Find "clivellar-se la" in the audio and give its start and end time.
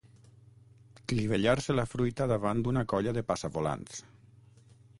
1.11-1.85